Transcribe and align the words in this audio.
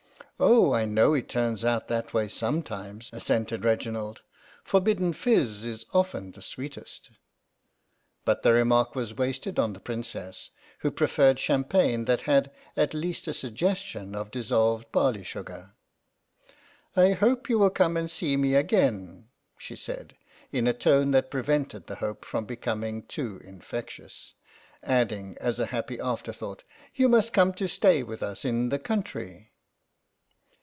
"Oh, 0.51 0.73
I 0.73 0.85
know 0.85 1.13
it 1.13 1.29
turns 1.29 1.63
out 1.63 1.87
that 1.89 2.15
way 2.15 2.27
some 2.27 2.63
times," 2.63 3.11
assented 3.13 3.63
Reginald." 3.63 4.23
Forbidden 4.63 5.13
fizz 5.13 5.63
is 5.65 5.85
often 5.93 6.31
the 6.31 6.41
sweetest." 6.41 7.11
But 8.25 8.41
the 8.41 8.51
remark 8.51 8.95
was 8.95 9.13
wasted 9.13 9.59
on 9.59 9.73
the 9.73 9.79
Princess, 9.79 10.49
who 10.79 10.89
preferred 10.89 11.37
champagne 11.37 12.05
that 12.05 12.21
had 12.21 12.49
at 12.75 12.95
least 12.95 13.27
a 13.27 13.35
suggestion 13.35 14.15
of 14.15 14.31
dissolved 14.31 14.91
barley 14.91 15.23
sugar." 15.23 15.75
I 16.95 17.11
hope 17.11 17.47
you 17.47 17.59
will 17.59 17.69
come 17.69 17.95
and 17.95 18.09
see 18.09 18.35
me 18.35 18.55
again," 18.55 19.27
she 19.59 19.75
said, 19.75 20.15
in 20.51 20.65
a 20.65 20.73
tone 20.73 21.11
that 21.11 21.29
prevented 21.29 21.85
the 21.85 21.97
hope 21.97 22.25
from 22.25 22.45
becoming 22.45 23.03
too 23.03 23.39
infectious; 23.43 24.33
adding 24.81 25.37
as 25.39 25.59
a 25.59 25.67
happy 25.67 25.99
afterthought," 25.99 26.63
you 26.95 27.09
must 27.09 27.31
come 27.31 27.53
to 27.53 27.67
stay 27.67 28.01
with 28.01 28.23
us 28.23 28.43
in 28.43 28.69
the 28.69 28.79
country." 28.79 29.49